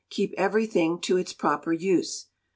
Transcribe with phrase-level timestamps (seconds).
[0.09, 2.25] Keep everything to its proper use.